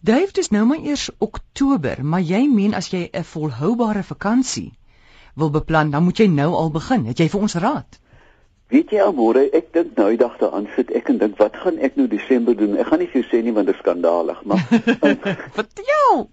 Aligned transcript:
Dave, 0.00 0.32
dis 0.32 0.48
nou 0.50 0.64
maar 0.66 0.78
eers 0.78 1.10
Oktober, 1.18 2.04
maar 2.04 2.20
jy 2.22 2.44
meen 2.46 2.74
as 2.74 2.90
jy 2.92 3.08
'n 3.12 3.24
volhoubare 3.24 4.02
vakansie 4.02 4.72
wil 5.34 5.50
beplan, 5.50 5.90
dan 5.90 6.02
moet 6.02 6.18
jy 6.18 6.26
nou 6.26 6.52
al 6.54 6.70
begin. 6.70 7.04
Het 7.06 7.18
jy 7.18 7.28
vir 7.28 7.40
ons 7.40 7.54
raad? 7.54 7.98
Weet 8.68 8.90
jy 8.90 9.00
almore, 9.00 9.50
ek 9.50 9.72
dink 9.72 9.96
nou 9.96 10.08
die 10.08 10.18
dag 10.18 10.36
daaraan 10.38 10.68
sit 10.76 10.90
ek 10.90 11.08
en 11.08 11.18
dink 11.18 11.38
wat 11.38 11.56
gaan 11.56 11.78
ek 11.78 11.96
nou 11.96 12.06
Desember 12.08 12.56
doen? 12.56 12.76
Ek 12.76 12.86
gaan 12.86 12.98
nie 12.98 13.08
vir 13.08 13.22
jou 13.22 13.28
sê 13.30 13.42
nie 13.42 13.52
want 13.52 13.66
dit 13.66 13.74
is 13.74 13.80
skandalig, 13.80 14.44
maar 14.44 14.60
vertel. 15.58 16.30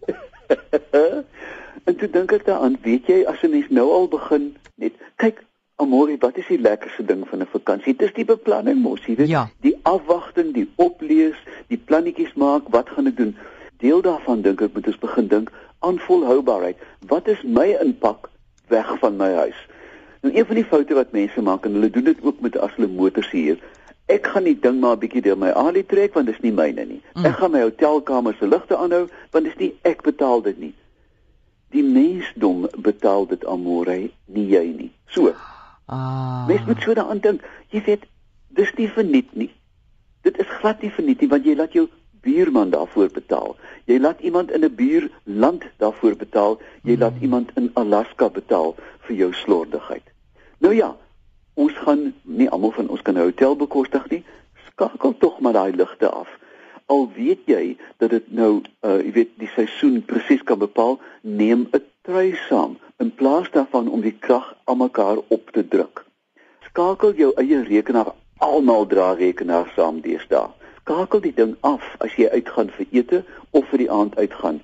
en 1.87 1.95
toe 1.95 2.09
dink 2.09 2.31
ek 2.31 2.45
daaraan, 2.45 2.77
weet 2.81 3.07
jy 3.07 3.23
as 3.25 3.41
'n 3.43 3.49
mens 3.49 3.69
nou 3.69 3.89
al 3.91 4.07
begin 4.07 4.55
net 4.75 4.93
kyk 5.15 5.43
Amore, 5.77 6.15
wat 6.19 6.37
is 6.37 6.47
die 6.47 6.61
lekkerste 6.61 7.03
ding 7.03 7.25
van 7.27 7.41
'n 7.41 7.47
vakansie? 7.51 7.95
Dit 7.95 8.07
is 8.07 8.13
die 8.13 8.25
beplanning 8.25 8.79
mos, 8.81 9.05
jy 9.05 9.15
weet. 9.15 9.27
Ja. 9.27 9.49
Die 9.59 9.75
afwagting, 9.83 10.53
die 10.53 10.69
oplees, 10.75 11.35
die 11.67 11.77
plannetjies 11.77 12.33
maak, 12.33 12.69
wat 12.69 12.89
gaan 12.89 13.07
ek 13.07 13.17
doen? 13.17 13.35
Deel 13.77 14.01
daarvan 14.01 14.41
dink 14.41 14.61
ek 14.61 14.73
moet 14.73 14.87
ons 14.87 14.99
begin 14.99 15.27
dink 15.27 15.51
aan 15.79 15.99
volhoubaarheid. 15.99 16.77
Wat 17.07 17.27
is 17.27 17.41
my 17.43 17.67
impak 17.81 18.29
weg 18.67 18.91
van 18.99 19.17
my 19.17 19.31
huis? 19.33 19.57
Nou 20.21 20.33
een 20.33 20.45
van 20.45 20.55
die 20.55 20.65
foute 20.65 20.93
wat 20.97 21.11
mense 21.11 21.41
maak 21.41 21.65
en 21.65 21.75
hulle 21.77 21.89
doen 21.89 22.03
dit 22.03 22.21
ook 22.21 22.39
met 22.41 22.57
as 22.57 22.73
hulle 22.75 22.87
motors 22.89 23.29
hier. 23.31 23.59
Ek 24.05 24.27
gaan 24.33 24.43
nie 24.43 24.55
ding 24.59 24.79
maar 24.79 24.95
'n 24.95 24.99
bietjie 24.99 25.21
deur 25.21 25.37
my 25.37 25.49
alie 25.49 25.85
trek 25.85 26.13
want 26.13 26.25
dit 26.25 26.35
is 26.35 26.41
nie 26.41 26.51
myne 26.51 26.85
nie. 26.85 27.01
Mm. 27.13 27.25
Ek 27.25 27.35
gaan 27.41 27.51
my 27.51 27.61
hotelkamer 27.61 28.35
se 28.39 28.47
ligte 28.47 28.77
aanhou 28.77 29.07
want 29.31 29.45
dit 29.45 29.53
is 29.53 29.59
nie 29.59 29.73
ek 29.81 30.01
betaal 30.01 30.41
dit 30.41 30.59
nie. 30.59 30.73
Die 31.69 31.83
mensdom 31.83 32.67
betaal 32.77 33.27
dit 33.27 33.45
almore 33.45 34.09
nie 34.25 34.47
jy 34.47 34.65
nie. 34.77 34.91
So. 35.07 35.33
Ah. 35.85 36.47
Mens 36.47 36.65
moet 36.65 36.81
so 36.81 36.93
daaraan 36.93 37.19
dink. 37.19 37.41
Jy 37.69 37.81
weet, 37.85 38.05
dis 38.47 38.73
nie 38.77 38.89
verniet 38.89 39.35
nie. 39.35 39.51
Dit 40.21 40.39
is 40.39 40.47
glad 40.47 40.81
nie 40.81 40.91
verniet 40.91 41.21
nie 41.21 41.29
want 41.29 41.45
jy 41.45 41.55
laat 41.55 41.73
jou 41.73 41.89
buurman 42.25 42.73
daarvoor 42.73 43.09
betaal. 43.13 43.55
Jy 43.85 43.99
laat 44.01 44.19
iemand 44.19 44.51
in 44.51 44.65
'n 44.65 44.75
buurland 44.75 45.63
daarvoor 45.77 46.15
betaal. 46.15 46.57
Jy 46.83 46.95
mm. 46.95 46.99
laat 46.99 47.17
iemand 47.21 47.51
in 47.55 47.71
Alaska 47.73 48.29
betaal 48.29 48.75
vir 49.05 49.15
jou 49.15 49.33
slordigheid. 49.33 50.07
Nou 50.57 50.73
ja, 50.73 50.95
ons 51.53 51.73
gaan 51.85 52.13
nie 52.23 52.49
almal 52.49 52.71
van 52.71 52.89
ons 52.89 53.01
kan 53.01 53.15
'n 53.15 53.27
hotel 53.27 53.55
bekostig 53.55 54.09
nie. 54.09 54.23
Skakel 54.67 55.17
tog 55.17 55.39
maar 55.39 55.53
daai 55.53 55.75
ligte 55.75 56.09
af. 56.09 56.29
Al 56.85 57.09
weet 57.15 57.45
jy 57.45 57.77
dat 57.97 58.09
dit 58.09 58.31
nou 58.31 58.61
uh 58.81 58.99
jy 59.05 59.11
weet 59.11 59.31
die 59.37 59.51
seisoen 59.55 60.01
presies 60.05 60.43
kan 60.43 60.59
bepaal, 60.59 60.99
neem 61.21 61.67
'n 61.71 61.83
trui 62.01 62.35
saam 62.49 62.77
in 62.97 63.15
plaas 63.15 63.51
daarvan 63.51 63.89
om 63.89 64.01
die 64.01 64.17
krag 64.19 64.55
almekaar 64.63 65.17
op 65.27 65.51
te 65.51 65.67
druk. 65.67 66.05
Skakel 66.69 67.13
jou 67.13 67.31
eie 67.35 67.63
rekenaar, 67.63 68.13
almal 68.37 68.85
dra 68.87 69.13
rekenaar 69.13 69.71
saam 69.75 70.01
deesdae. 70.01 70.49
Skakel 70.85 71.21
die 71.21 71.33
ding 71.33 71.55
af 71.65 71.85
as 72.05 72.13
jy 72.13 72.27
uitgaan 72.29 72.67
vir 72.69 72.85
ete 72.93 73.19
of 73.57 73.63
vir 73.71 73.81
die 73.81 73.87
aand 73.89 74.17
uitgaan. 74.21 74.59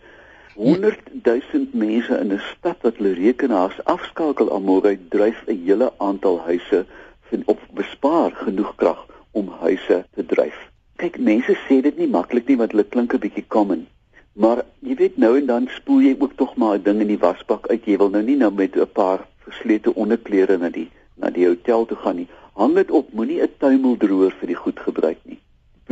100 0.53 1.07
000 1.25 1.63
mense 1.83 2.17
in 2.23 2.33
'n 2.35 2.41
stad 2.49 2.83
wat 2.85 2.99
hulle 2.99 3.13
rekenaars 3.17 3.79
afskakel 3.93 4.51
almore 4.57 4.91
dryf 5.15 5.39
'n 5.47 5.63
hele 5.65 5.87
aantal 5.97 6.37
huise 6.49 6.85
vind 7.29 7.47
op 7.53 7.63
bespaar 7.79 8.37
genoeg 8.43 8.75
krag 8.75 9.01
om 9.31 9.49
huise 9.63 9.97
te 10.13 10.25
dryf. 10.33 10.59
Kyk, 11.01 11.17
mense 11.17 11.57
sê 11.65 11.81
dit 11.81 11.97
nie 11.97 12.11
maklik 12.17 12.47
nie 12.47 12.57
want 12.61 12.77
hulle 12.77 12.85
klink 12.93 13.13
'n 13.13 13.23
bietjie 13.25 13.47
common. 13.47 13.87
Maar 14.33 14.61
jy 14.79 14.95
weet 15.01 15.17
nou 15.17 15.37
en 15.37 15.45
dan 15.45 15.67
spoel 15.77 16.01
jy 16.01 16.15
ook 16.19 16.37
tog 16.37 16.55
maar 16.55 16.77
'n 16.77 16.83
ding 16.83 17.01
in 17.01 17.11
die 17.15 17.23
wasbak 17.25 17.67
uit. 17.67 17.85
Jy 17.85 17.97
wil 17.97 18.09
nou 18.09 18.23
nie 18.23 18.37
nou 18.37 18.51
met 18.53 18.77
'n 18.77 18.93
paar 18.93 19.25
verslete 19.47 19.95
onderklere 19.95 20.57
na 20.57 20.69
die 20.69 20.89
na 21.15 21.29
die 21.29 21.47
hotel 21.47 21.85
toe 21.85 21.97
gaan 21.97 22.15
nie. 22.15 22.29
Hang 22.53 22.75
dit 22.75 22.91
op, 22.91 23.13
moenie 23.13 23.41
'n 23.41 23.57
tuimeldroër 23.57 24.31
vir 24.39 24.47
die 24.47 24.61
goed 24.63 24.79
gebruik. 24.79 25.17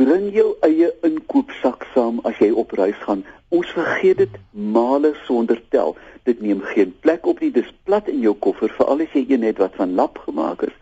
Bring 0.00 0.30
jou 0.32 0.54
eie 0.64 0.86
inkoopsak 1.04 1.82
saam 1.92 2.22
as 2.28 2.38
jy 2.40 2.46
op 2.62 2.70
reis 2.78 2.96
gaan. 3.02 3.20
Ons 3.52 3.68
vergeet 3.76 4.16
dit 4.22 4.36
male 4.76 5.10
sonder 5.26 5.58
tel. 5.74 5.90
Dit 6.24 6.38
neem 6.40 6.62
geen 6.70 6.94
plek 7.04 7.26
op 7.28 7.42
nie. 7.44 7.50
Dis 7.52 7.68
plat 7.84 8.06
in 8.08 8.22
jou 8.24 8.32
koffer 8.46 8.72
veral 8.78 9.02
as 9.04 9.12
jy 9.12 9.26
een 9.28 9.42
het 9.44 9.58
wat 9.60 9.74
van 9.76 9.92
lap 9.98 10.16
gemaak 10.24 10.62
is. 10.64 10.78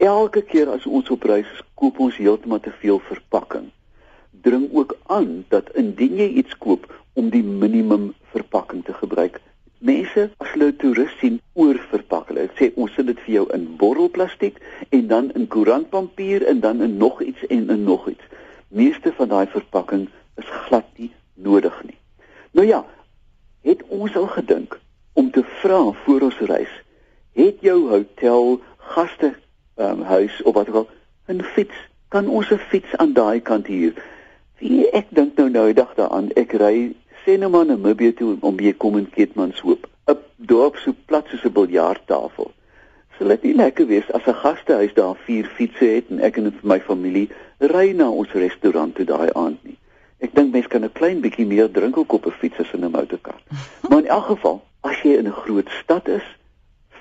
Elke 0.00 0.40
keer 0.40 0.70
as 0.72 0.86
ons 0.88 1.10
op 1.12 1.26
reis 1.28 1.50
is, 1.52 1.60
koop 1.76 2.00
ons 2.00 2.16
heeltemal 2.16 2.62
te 2.64 2.72
veel 2.80 2.96
verpakking. 3.10 3.66
Dring 4.46 4.70
ook 4.72 4.94
aan 5.18 5.42
dat 5.52 5.68
indien 5.76 6.16
jy 6.22 6.30
iets 6.40 6.56
koop 6.56 6.86
om 7.12 7.28
die 7.34 7.44
minimum 7.44 8.14
verpakking 8.32 8.86
te 8.86 8.96
gebruik. 9.02 9.36
Mense 9.84 10.30
as 10.40 10.54
hulle 10.54 10.70
'n 10.70 10.78
toerist 10.80 11.18
sien 11.20 11.36
oorverpak 11.52 12.32
hulle. 12.32 12.48
Sê 12.56 12.72
ons 12.76 12.94
sit 12.94 13.06
dit 13.06 13.20
vir 13.26 13.34
jou 13.34 13.44
in 13.52 13.68
bottelplastiek 13.76 14.56
en 14.88 15.06
dan 15.12 15.30
in 15.34 15.46
koerantpapier 15.46 16.46
en 16.46 16.60
dan 16.60 16.80
in 16.80 16.96
nog 16.96 17.20
iets 17.20 17.46
en 17.46 17.68
in 17.68 17.84
nog 17.84 18.08
iets 18.08 18.24
meeste 18.68 19.12
van 19.12 19.28
daai 19.28 19.46
verpakking 19.46 20.08
is 20.36 20.48
glad 20.66 20.86
nie 20.96 21.12
nodig 21.34 21.82
nie. 21.84 21.98
Nou 22.50 22.66
ja, 22.66 22.84
het 23.62 23.82
ons 23.88 24.16
al 24.16 24.26
gedink 24.26 24.80
om 25.12 25.30
te 25.30 25.42
vra 25.60 25.92
voor 26.04 26.20
ons 26.20 26.38
reis, 26.38 26.72
het 27.32 27.60
jou 27.60 27.88
hotel 27.88 28.60
gaste 28.76 29.34
um, 29.76 30.02
huis 30.02 30.42
of 30.42 30.54
wat 30.54 30.68
ook 30.68 30.74
al 30.74 30.88
'n 31.34 31.42
fiets, 31.42 31.76
kan 32.08 32.28
ons 32.28 32.50
'n 32.50 32.58
fiets 32.58 32.96
aan 32.96 33.12
daai 33.12 33.40
kant 33.40 33.66
hier. 33.66 33.94
Wie 34.58 34.90
ek 34.90 35.06
dink 35.08 35.36
nou 35.36 35.50
nou 35.50 35.72
dag 35.72 35.94
daaraan, 35.94 36.30
ek 36.32 36.52
ry 36.52 36.94
sê 37.24 37.38
nou 37.38 37.50
maar 37.50 37.66
na 37.66 37.74
Namibië 37.76 38.12
toe 38.14 38.36
om 38.40 38.56
by 38.56 38.72
kom 38.72 38.96
in 38.96 39.10
Keetmanshoop, 39.10 39.88
'n 40.06 40.18
dorp 40.36 40.76
so 40.76 40.94
plat 41.06 41.26
soos 41.28 41.44
'n 41.44 41.52
biljarttafel. 41.52 42.52
Sal 43.18 43.28
dit 43.32 43.42
nie 43.48 43.54
lekker 43.56 43.86
wees 43.88 44.08
as 44.12 44.26
'n 44.28 44.40
gastehuis 44.42 44.94
daar 44.94 45.16
vier 45.26 45.46
fietsse 45.56 45.84
het 45.84 46.10
en 46.10 46.20
ek 46.20 46.36
en 46.36 46.52
my 46.62 46.80
familie 46.80 47.28
ry 47.58 47.92
na 47.92 48.10
ons 48.10 48.32
restaurant 48.32 48.94
toe 48.94 49.04
daai 49.04 49.30
aand 49.32 49.64
nie. 49.64 49.78
Ek 50.20 50.34
dink 50.34 50.52
mense 50.52 50.68
kan 50.68 50.84
'n 50.84 50.92
klein 50.92 51.20
bietjie 51.20 51.46
meer 51.46 51.70
drink 51.72 51.96
ook 51.96 52.12
op 52.12 52.26
'n 52.26 52.38
fiets 52.40 52.60
as 52.60 52.72
in 52.72 52.84
'n 52.84 52.90
motorkar. 52.90 53.40
Maar 53.88 53.98
in 53.98 54.06
elk 54.06 54.24
geval, 54.24 54.62
as 54.80 55.00
jy 55.02 55.16
in 55.16 55.28
'n 55.28 55.40
groot 55.44 55.68
stad 55.82 56.08
is, 56.08 56.26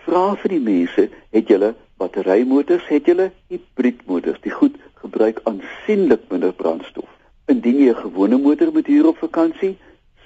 vra 0.06 0.36
vir 0.36 0.50
die 0.50 0.60
mense, 0.60 1.10
het 1.32 1.48
julle 1.48 1.76
batterymotors, 1.98 2.88
het 2.88 3.06
julle 3.06 3.32
hibriedmotors? 3.48 4.42
Die 4.42 4.52
goed 4.52 4.76
gebruik 4.94 5.40
aansienlik 5.44 6.22
minder 6.30 6.54
brandstof. 6.54 7.10
Indien 7.46 7.78
jy 7.78 7.90
'n 7.90 8.04
gewone 8.08 8.38
motor 8.38 8.72
moet 8.72 8.88
huur 8.88 9.08
op 9.08 9.18
vakansie, 9.18 9.78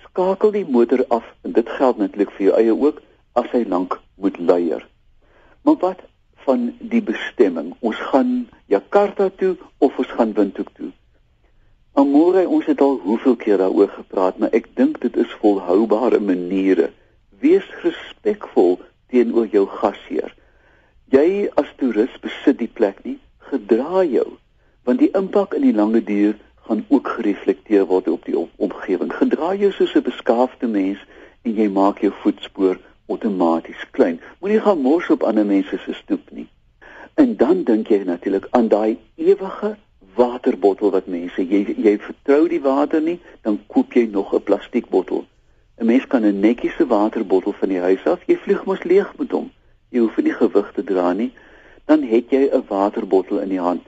skakel 0.03 0.51
die 0.51 0.65
motor 0.65 1.05
af 1.07 1.25
en 1.41 1.51
dit 1.51 1.69
geld 1.69 1.97
natuurlik 1.97 2.31
vir 2.31 2.45
jou 2.45 2.55
eie 2.57 2.75
ook 2.75 3.01
as 3.33 3.51
hy 3.51 3.65
lank 3.67 3.99
moet 4.15 4.39
luier. 4.39 4.87
Maar 5.61 5.75
wat 5.79 6.01
van 6.45 6.73
die 6.79 7.01
bestemming. 7.03 7.73
Ons 7.79 7.99
gaan 8.11 8.47
Jakarta 8.65 9.29
toe 9.35 9.55
of 9.77 9.97
ons 9.97 10.11
gaan 10.17 10.33
Windhoek 10.33 10.71
toe. 10.73 10.91
Amore, 11.93 12.47
ons 12.47 12.65
het 12.65 12.81
al 12.81 12.99
hoeveel 13.03 13.35
keer 13.35 13.57
daaroor 13.57 13.89
gepraat, 13.89 14.37
maar 14.37 14.53
ek 14.55 14.69
dink 14.79 15.01
dit 15.03 15.17
is 15.19 15.37
volhoubare 15.41 16.19
maniere. 16.23 16.91
Wees 17.43 17.67
respekvol 17.83 18.79
teenoor 19.11 19.49
jou 19.51 19.65
gasheer. 19.67 20.33
Jy 21.11 21.49
as 21.59 21.69
toerist 21.81 22.21
besit 22.23 22.59
die 22.61 22.71
plek 22.71 23.01
nie, 23.03 23.17
gedra 23.51 24.03
jou, 24.05 24.27
want 24.85 25.01
die 25.01 25.11
impak 25.17 25.55
in 25.57 25.65
die 25.65 25.75
lange 25.75 26.03
duur 26.05 26.37
gaan 26.69 26.85
ook 26.87 27.07
gereflekteer 27.17 27.87
word 27.89 28.07
op 28.07 28.25
die 28.29 28.37
omgewing. 28.37 29.09
Gedra 29.13 29.55
jou 29.57 29.71
soos 29.73 29.95
'n 29.95 30.05
beskaafde 30.05 30.67
mens 30.67 31.01
en 31.43 31.55
jy 31.55 31.67
maak 31.67 32.01
jou 32.01 32.13
voetspoor 32.21 32.77
outomaties 33.09 33.83
klein. 33.91 34.21
Moenie 34.39 34.61
gaan 34.61 34.81
mors 34.85 35.09
op 35.09 35.23
ander 35.23 35.45
mense 35.45 35.77
se 35.77 35.93
stoep 35.93 36.31
nie. 36.31 36.47
En 37.19 37.35
dan 37.35 37.63
dink 37.63 37.89
jy 37.91 38.03
natuurlik 38.07 38.47
aan 38.51 38.67
daai 38.71 38.97
ewige 39.15 39.75
waterbottel 40.15 40.91
wat 40.91 41.07
mense 41.07 41.43
jy 41.43 41.75
jy 41.77 41.97
vertrou 42.03 42.47
die 42.51 42.61
water 42.63 43.01
nie, 43.01 43.19
dan 43.43 43.59
koop 43.67 43.93
jy 43.93 44.05
nog 44.11 44.33
'n 44.33 44.43
plastiekbottel. 44.43 45.25
'n 45.79 45.85
Mens 45.85 46.07
kan 46.07 46.25
'n 46.25 46.39
netjiese 46.39 46.85
waterbottel 46.87 47.53
van 47.59 47.69
die 47.69 47.79
huis 47.79 48.03
af, 48.05 48.23
jy 48.27 48.37
vlieg 48.37 48.65
mos 48.65 48.83
leeg 48.83 49.13
met 49.17 49.31
hom. 49.31 49.51
Jy 49.89 49.99
hoef 49.99 50.17
nie 50.17 50.33
gewig 50.33 50.71
te 50.75 50.83
dra 50.83 51.13
nie, 51.13 51.31
dan 51.85 52.03
het 52.03 52.29
jy 52.29 52.49
'n 52.51 52.65
waterbottel 52.67 53.39
in 53.39 53.49
die 53.49 53.65
hand. 53.67 53.83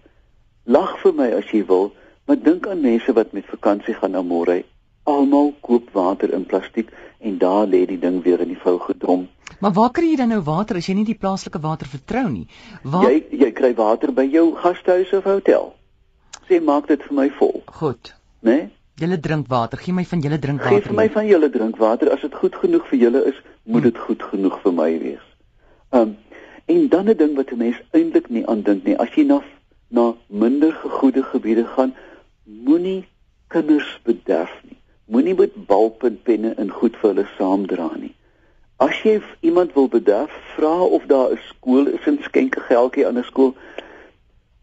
Lag 0.64 1.00
vir 1.00 1.14
my 1.14 1.32
as 1.34 1.52
jy 1.52 1.66
wil, 1.66 1.94
maar 2.26 2.40
dink 2.40 2.68
aan 2.68 2.82
mense 2.82 3.14
wat 3.14 3.32
met 3.32 3.46
vakansie 3.46 3.94
gaan 3.94 4.12
na 4.12 4.22
Morey. 4.22 4.64
Almal 5.04 5.54
koop 5.62 5.90
water 5.92 6.34
in 6.34 6.46
plastiek 6.46 6.90
en 7.20 7.38
daar 7.38 7.68
lê 7.68 7.86
die 7.86 8.00
ding 8.00 8.24
weer 8.24 8.40
in 8.40 8.48
die 8.54 8.62
vou 8.64 8.80
gedrom. 8.80 9.28
Maar 9.60 9.74
waar 9.74 9.92
kry 9.92 10.12
jy 10.12 10.18
dan 10.18 10.32
nou 10.34 10.42
water 10.46 10.78
as 10.78 10.88
jy 10.90 10.96
nie 10.98 11.06
die 11.06 11.18
plaaslike 11.18 11.60
water 11.62 11.90
vertrou 11.90 12.28
nie? 12.30 12.48
Waar 12.84 13.10
Jy 13.10 13.42
jy 13.44 13.52
kry 13.58 13.74
water 13.78 14.14
by 14.14 14.26
jou 14.26 14.52
gastehuis 14.58 15.14
of 15.14 15.28
hotel. 15.30 15.74
Sê 16.50 16.62
maak 16.62 16.88
dit 16.90 17.04
vir 17.08 17.18
my 17.18 17.28
vol. 17.38 17.62
Goed. 17.82 18.14
Né? 18.42 18.56
Nee? 18.56 18.70
Julle 19.02 19.20
drink 19.20 19.48
water. 19.50 19.82
Gee 19.82 19.94
my 19.94 20.06
van 20.06 20.22
julle 20.22 20.40
drinkwater. 20.40 20.82
Gee 20.82 20.88
vir 20.88 20.98
my 20.98 21.08
van 21.14 21.30
julle 21.30 21.50
drinkwater. 21.54 22.12
As 22.14 22.26
dit 22.26 22.36
goed 22.42 22.58
genoeg 22.64 22.90
vir 22.90 23.00
julle 23.06 23.24
is, 23.32 23.38
moet 23.64 23.88
dit 23.90 23.98
hmm. 23.98 24.06
goed 24.10 24.26
genoeg 24.34 24.60
vir 24.66 24.76
my 24.82 24.92
wees. 25.06 25.30
Um 25.90 26.18
en 26.72 26.86
dan 26.90 27.10
'n 27.10 27.18
ding 27.18 27.34
wat 27.36 27.52
'n 27.52 27.58
mens 27.58 27.82
eintlik 27.92 28.30
nie 28.30 28.46
aan 28.48 28.62
dink 28.62 28.86
nie. 28.86 28.98
As 28.98 29.14
jy 29.16 29.26
na 29.26 29.42
na 29.90 30.14
minder 30.28 30.72
gegoede 30.72 31.24
gebiede 31.24 31.66
gaan, 31.66 31.96
moenie 32.46 33.08
kinders 33.48 34.00
bederf 34.06 34.54
nie 34.64 34.81
moenie 35.12 35.36
met 35.36 35.56
balpunpenne 35.68 36.54
in 36.64 36.72
goed 36.72 36.96
vir 37.02 37.10
hulle 37.12 37.28
saamdra 37.38 37.90
nie. 38.00 38.14
As 38.82 38.98
jy 39.06 39.20
iemand 39.46 39.76
wil 39.78 39.90
bederf, 39.92 40.32
vra 40.56 40.78
of 40.98 41.04
daar 41.12 41.34
'n 41.36 41.40
skool 41.50 41.88
is 41.88 42.08
en 42.08 42.20
skenk 42.24 42.56
'n 42.58 42.68
geldjie 42.70 43.08
aan 43.08 43.18
'n 43.18 43.24
skool. 43.24 43.54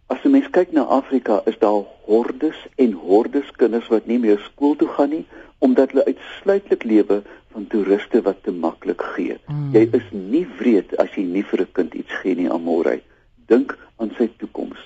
As 0.06 0.22
jy 0.22 0.30
mens 0.30 0.50
kyk 0.50 0.72
na 0.72 0.82
Afrika, 0.82 1.42
is 1.44 1.58
daar 1.58 1.84
hordes 2.06 2.66
en 2.76 2.92
hordes 2.92 3.50
kinders 3.56 3.88
wat 3.88 4.06
nie 4.06 4.18
meer 4.18 4.38
skool 4.38 4.76
toe 4.76 4.88
gaan 4.88 5.10
nie 5.10 5.26
omdat 5.58 5.90
hulle 5.90 6.04
uitsluitlik 6.04 6.84
lewe 6.84 7.22
van 7.52 7.66
toeriste 7.66 8.22
wat 8.22 8.42
te 8.42 8.52
maklik 8.52 9.02
gee. 9.02 9.36
Mm. 9.46 9.70
Jy 9.74 9.88
is 9.92 10.06
nie 10.12 10.46
wreed 10.58 10.96
as 10.96 11.10
jy 11.16 11.24
nie 11.26 11.42
vir 11.42 11.60
'n 11.60 11.72
kind 11.72 11.94
iets 11.94 12.14
gee 12.22 12.34
nie, 12.34 12.50
Amore. 12.50 13.00
Dink 13.46 13.76
aan 13.96 14.10
sy 14.18 14.30
toekoms. 14.36 14.78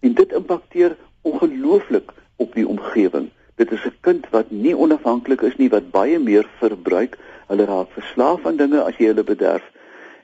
En 0.00 0.14
dit 0.14 0.32
impakteer 0.32 0.96
ongelooflik 1.22 2.12
op 2.36 2.54
die 2.54 2.68
omgewing. 2.68 3.30
Dit 3.56 3.72
is 3.72 3.84
'n 3.84 3.96
kind 4.00 4.26
wat 4.30 4.50
nie 4.50 4.76
onafhanklik 4.76 5.40
is 5.40 5.56
nie, 5.56 5.68
wat 5.68 5.90
baie 5.90 6.18
meer 6.18 6.46
verbruik. 6.58 7.18
Hulle 7.48 7.64
raak 7.64 7.90
verslaaf 7.92 8.46
aan 8.46 8.56
dinge 8.56 8.82
as 8.82 8.96
jy 8.96 9.06
hulle 9.06 9.24
bederf 9.24 9.62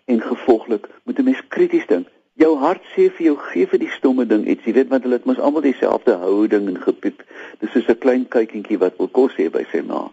en 0.05 0.21
gevolglik 0.21 0.89
moet 1.05 1.19
'n 1.19 1.25
mens 1.25 1.43
krities 1.49 1.87
dink. 1.87 2.07
Jou 2.33 2.57
hart 2.57 2.83
sê 2.95 3.11
vir 3.11 3.25
jou 3.27 3.37
gee 3.37 3.67
vir 3.67 3.79
die 3.79 3.91
stomme 3.91 4.27
ding 4.27 4.47
iets. 4.47 4.65
Jy 4.65 4.73
weet 4.73 4.89
want 4.89 5.03
hulle 5.03 5.15
het 5.15 5.25
mos 5.25 5.39
almal 5.39 5.61
dieselfde 5.61 6.13
houding 6.13 6.69
en 6.69 6.81
gepiep. 6.81 7.23
Dis 7.59 7.71
soos 7.71 7.89
'n 7.89 7.99
klein 7.99 8.29
kuikentjie 8.29 8.79
wat 8.79 8.97
wil 8.99 9.09
kos 9.09 9.35
hê 9.37 9.51
by 9.51 9.65
sy 9.73 9.81
ma. 9.81 10.13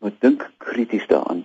Maar 0.00 0.12
dink 0.20 0.50
krities 0.58 1.06
daaraan. 1.06 1.44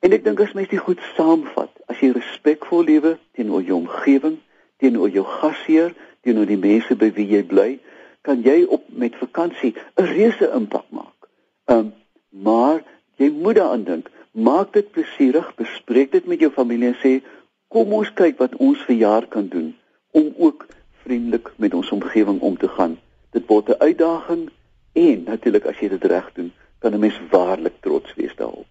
En 0.00 0.12
ek 0.12 0.24
dink 0.24 0.40
as 0.40 0.52
mens 0.52 0.68
dit 0.68 0.78
goed 0.78 1.00
saamvat, 1.16 1.70
as 1.86 2.00
jy 2.00 2.10
respekvol 2.12 2.84
lewe 2.84 3.18
teenoor 3.32 3.62
jou 3.62 3.76
omgewing, 3.76 4.38
teenoor 4.76 5.08
jou 5.08 5.24
gasheer, 5.24 5.94
teenoor 6.22 6.46
die 6.46 6.60
mense 6.60 6.96
by 6.96 7.12
wie 7.12 7.26
jy 7.26 7.42
bly, 7.42 7.78
kan 8.24 8.40
jy 8.42 8.64
op 8.64 8.84
met 8.88 9.16
vakansie 9.20 9.74
'n 9.96 10.08
reuse 10.16 10.50
impak 10.54 10.86
maak. 10.88 11.28
Um 11.64 11.92
maar 12.30 12.82
jy 13.16 13.30
moet 13.30 13.54
daaraan 13.54 13.84
dink, 13.84 14.10
maak 14.30 14.72
dit 14.72 14.90
plesierig, 14.90 15.54
bespreek 15.54 16.12
dit 16.12 16.26
met 16.26 16.40
jou 16.40 16.50
familie 16.50 16.88
en 16.88 16.98
sê 17.02 17.22
kom 17.68 17.92
ons 17.92 18.12
kyk 18.12 18.38
wat 18.38 18.56
ons 18.56 18.78
vir 18.88 18.96
jaar 18.96 19.26
kan 19.26 19.48
doen 19.48 19.76
om 20.10 20.34
ook 20.38 20.66
vriendelik 21.04 21.52
met 21.56 21.74
ons 21.74 21.90
omgewing 21.90 22.40
om 22.40 22.56
te 22.56 22.68
gaan. 22.68 22.98
Dit 23.30 23.46
word 23.46 23.68
'n 23.68 23.82
uitdaging 23.82 24.50
en 24.92 25.22
natuurlik 25.22 25.66
as 25.66 25.78
jy 25.78 25.88
dit 25.88 26.04
reg 26.04 26.32
doen, 26.32 26.52
kan 26.78 26.94
'n 26.94 27.00
mens 27.00 27.20
waarlik 27.30 27.80
trots 27.80 28.14
wees 28.14 28.34
daarop. 28.36 28.66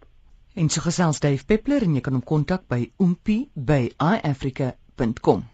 En 0.56 0.70
so 0.70 0.82
gesels 0.82 1.20
Dave 1.20 1.46
Peppler 1.46 1.82
en 1.82 1.96
jy 1.96 2.02
kan 2.02 2.14
hom 2.14 2.24
kontak 2.24 2.68
by 2.68 2.92
oompie 2.98 3.50
by 3.54 3.92
iafrica.com. 3.98 5.53